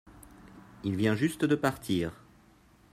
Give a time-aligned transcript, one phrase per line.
[0.83, 2.23] il vient juste de partir.